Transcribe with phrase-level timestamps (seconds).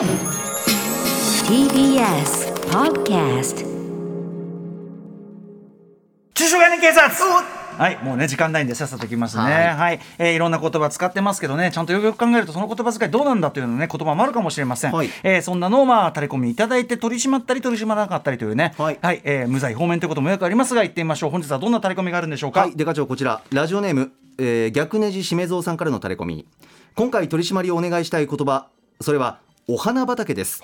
[0.00, 0.08] TBS
[2.70, 3.66] Podcast
[6.32, 7.10] 中小概念警察
[7.76, 9.42] はい、もうね、時間ないんで、さっさといきますね。
[9.42, 14.92] は、はいいえーいろんな言葉使ってますけどね、ちゃんとよくよく考えると、その言葉遣いどうなんだというのね、言葉もあるかもしれません。
[14.92, 18.72] はいえーそんなのを、まあ、タレコミいただいて、取り締まったり、取り締まらなかったりというね。
[18.78, 21.30] はいえー無罪方面ということもよくありますが、行ってみましょう。
[21.30, 22.60] 本日はどんなタレコミがあるんでしょうか？
[22.60, 26.46] はい、デカ長こちらラジオネーム、えー逆ネジしめぞうさんからのタレコミ
[26.94, 28.68] 今回取り締まりをお願いしたい言葉
[29.02, 29.38] それは
[29.72, 30.60] お花畑です。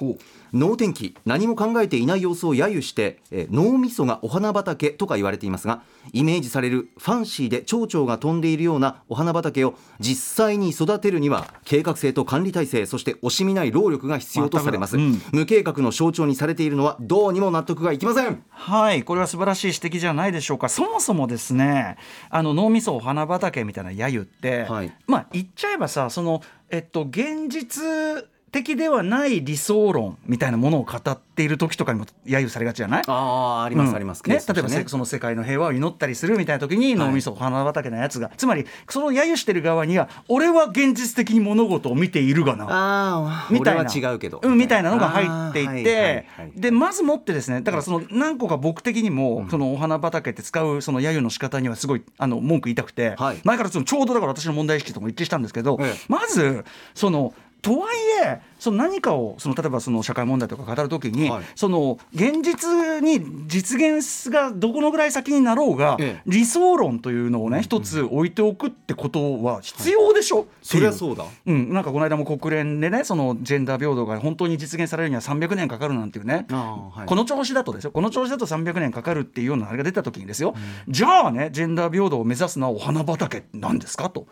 [0.52, 18.42] 能天気何も考えていない様子を揶揄して、えー脳みそがお花畑とか言われていますがイメージされるファンシーで蝶々が飛んでいるようなお花畑を実際に育てるには計画性と管理体制そして惜しみない労力が必要とされます、全くだ無計画の象徴にされているのはどうにも納得がいきません。
[18.50, 20.68] はい、これは素晴らしい指摘じゃないでしょうか。
[20.68, 21.96] そもそもですね、
[22.30, 24.92] あの脳みそお花畑みたいな揶揄って、はい。
[25.06, 33.02] まあ言っちゃえばさ、そのえっと現実的ではない理想論みたいなものを語っている時とかにも揶揄されがちじゃない？
[33.06, 33.84] ああありうん。
[33.84, 43.90] ますあります、ね、ケースとして例えばせその世界の平和を祈ったりするみたいな時にはい脳みそお花畑のやつが、つまりその揶揄してる側には俺は現実的に物事を見ているがなみたいな。
[43.92, 44.40] 違うけど。
[44.42, 53.40] うん、みたいなのが入っていて、はいはいはいでまずもってですねだからその何個か僕的にも、そのお花畑って使うその揶揄の仕方にはすごいあの文句言いたくて、はい。
[53.44, 55.94] 前からちょうどだから私の問題意識とも一致したんですけど、ええ。
[56.08, 57.34] まずその
[57.66, 61.44] とはいえその何かをその例えばその社会問題とか語るときに、はい。
[61.54, 66.22] その現実に実現がどこのぐらい先になろうが、ええ。
[66.26, 71.24] 理想論というのをね一つ置いておくってことは必要でしょ、そりゃそうだ。
[71.46, 77.06] うん、なんかこの間も国連でねそのジェンダー平等が本当に実現されるには300年かかるなんていうね、はい。
[77.06, 77.90] この調子だとですよ。
[77.90, 80.54] この調子だと300年かかるっていうようなあれが出た時にですよ、
[80.88, 84.26] じゃあねジェンダー平等を目指すのはお花畑なんですかと。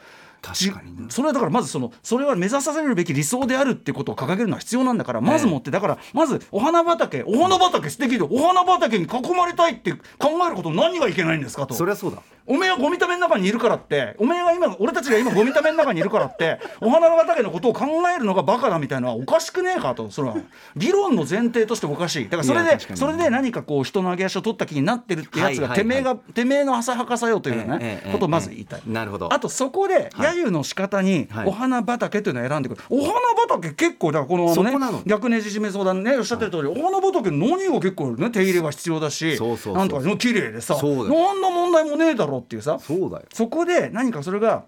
[0.44, 11.74] 確かにねそれはだからまずそのそれは目指されるべき理想であるっていうことを掲げるのは必要なんだからまずもってだからまずお花畑お花畑素敵でお花畑に囲まれたいって考えること何がいけないんですかと。
[11.74, 12.22] そりゃそうだ。
[12.46, 20.36] おめえはゴミための中にいるからっておめえが今俺たちが今ゴミための中にいるからって お花畑のことを考えるのがバカだみたいなのはおかしくねえかとそれは。
[20.76, 22.24] 議論の前提としておかしい。
[22.24, 25.78] だからそれでそれで何かこう人の上げ足を取った気になってるってやつが、はいはいはい。
[25.78, 28.82] てめえがてめえの浅はかさよというね、ええええことをまず言いたい。
[28.86, 29.32] なるほど。
[29.32, 31.48] あとそこで揶揄の仕方にはい。
[31.48, 33.10] お花畑というのを選んでくる、お花
[33.48, 43.26] 畑結構だからこのね逆ねじ締め相談ねおっしゃってる通り、お花畑何が結構ね手入れが必要だしなんとか綺麗でさ何の問題もねえだろっていうさそうだよ。
[43.32, 44.64] そこで何かそれが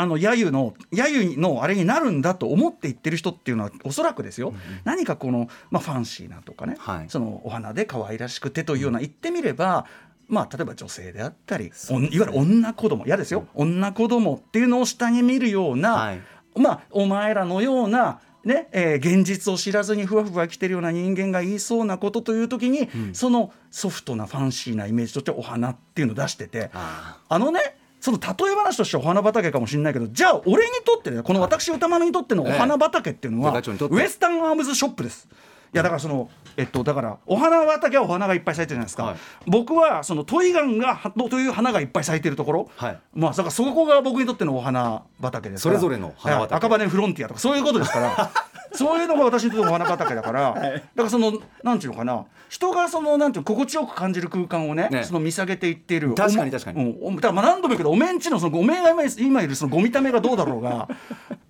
[0.00, 4.54] あの揶揄の揶揄のあれになるんだと思って言ってる人っていうのはおそらくですよ、
[4.84, 7.06] 何かこの、まあ、ファンシーなとかね、はい。
[7.08, 9.86] そのお花で可愛らしくてというような言ってみれば、
[10.28, 16.20] まあ、例えば女性であったり、おんいわゆる女子供嫌ですよ、女子供っていうのを下に見るような、はい
[16.58, 27.60] まあ、お前らのようなねえー現実を知らずにふわふわ生きてるような人間が言いそうなことという時に、そのソフトなファンシーなイメージとしてお花っていうのを出しててああのね
[28.00, 33.52] その例え話としてはお花畑かもしれないけどじゃあ俺にとってねこの私歌丸にとってのお花畑っていうのは、
[33.96, 35.28] ウエスタンアームズショップです。
[35.72, 39.16] いやだからそのえっとだからお花畑はお花がいっぱい咲いてるじゃないですか、はい。
[39.46, 42.98] 僕はそのトイガンがはという花がいっぱい咲いてるところ、はい。
[43.14, 45.78] まあだからそこが僕にとってのお花畑ですから。
[45.78, 46.54] それぞれの花畑。
[46.54, 46.58] はい。
[46.58, 48.30] 赤羽フロンティアとかそういうことですから。
[48.72, 52.24] そういうのが私にとってのお花畑だから、だからそのなんていうのかな。
[52.48, 55.04] 人がそのなんていうの心地よく感じる空間をねね。
[55.04, 56.14] その見下げていっている。
[56.14, 56.82] 確かに確かに。
[56.82, 57.14] うん。
[57.14, 60.88] おだからまあ何度も言うけどおめんちのそのおめえが今今いるそのゴミためがどうだろうが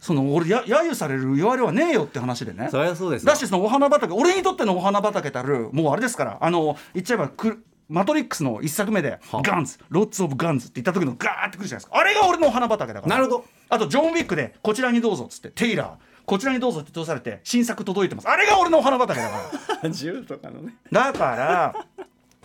[0.01, 2.69] その俺や揶揄される言われはねえよって話でね。
[2.71, 3.33] そりゃそうですよ。
[3.33, 11.99] だしそのお花畑俺にとってのお花畑たるもうあれですからあの言っちゃえばくマトリックスの一作目で「はガンズロッツ・オブ・ガンズ」って言った時のガーってくるじゃないですか。
[11.99, 13.17] あれが俺のお花畑だから。
[13.17, 13.45] なるほど。
[13.71, 15.91] あとジョン・ウィックで「こちらにどうぞ」っつって「テイラー」
[16.27, 18.29] こちらにどうぞって通されて新作届いてます。
[18.29, 19.37] あれが俺のお花畑だか
[19.83, 19.89] ら。
[19.91, 20.75] 銃とかのね。
[20.93, 21.75] だから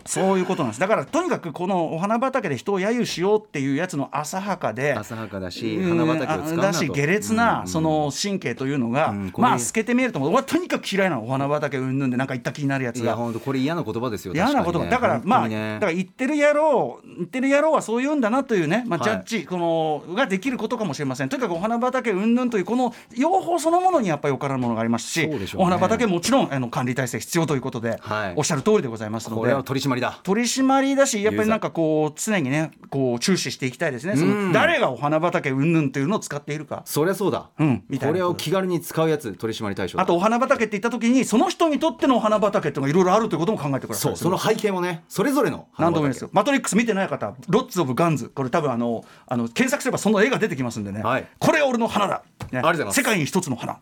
[0.05, 0.79] そういうことなんです。
[0.79, 7.67] だからとにかくこのお花畑で人を揶揄しようっていうやつの浅はかで浅はかだしうん花畑を使うだし下劣うなん。
[7.67, 10.43] その神経というのが、うんこれまあ透けて見えると思う。
[10.43, 11.25] とにかく嫌いなの。
[11.25, 13.15] お花畑うんぬんでなんか言った気になるやつが。
[13.15, 14.79] これ嫌な言葉ですよ嫌なこと。
[14.79, 21.29] が、確だからまあ、ねだから言ってる野郎言ってる野郎はそう言うんだなというね、まあ、はいジャッジ、このができることかもしれません。
[21.29, 25.39] とにかくお花畑うんぬんというこの用法そのものにやっぱりよからぬものがありますし、ね。
[25.55, 28.33] お花畑もちろんあの管理体制必要ということで、はい。
[28.35, 29.41] おっしゃる通りでございますので。
[29.41, 30.19] これは取り締まりだ。
[30.23, 34.15] 取り締まりだしやっぱりなんかこう常にねこう注視していきたいですね。
[34.15, 34.47] そうん。
[34.47, 36.81] の誰がお花畑うんぬんというのを使っているか。
[36.85, 37.49] そりゃそうだ。
[37.59, 38.13] うんみたいな。
[38.13, 40.03] これを気軽に使うやつ取り締まり対象だ。
[40.03, 44.11] あとお花畑って言った時にその人にとってのお花畑っていうのがいろいろあるということも考えてください。
[44.11, 46.29] そうその背景もねそれぞれの花何度も言うんです畑よ。
[46.33, 48.29] マトリックス見てない方ロッツ・オブ・ガンズ。
[48.29, 51.27] これ多分あのあの検索すればその絵が出てきますんでね、はい。
[51.39, 52.59] これが俺の花だ、ね。
[52.59, 52.95] ありがとうございます。
[52.97, 53.79] 世界に一つの花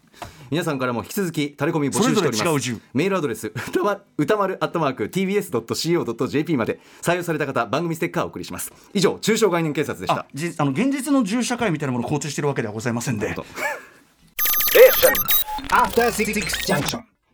[0.51, 2.81] 皆さんからも引き続きタレコミ募集しております。
[2.93, 3.53] メールアドレス
[4.17, 8.73] 歌丸アットマーク TBS.CO.JP まで採用された方番組ステッカーをお送りします。
[8.93, 10.19] 以上中小概念警察でした。
[10.21, 13.31] あじあの現実の銃社会みたいなものを構築してるわけではございませんで。
[13.33, 13.45] と
[15.71, 16.33] After Six
[16.67, 17.01] Junction.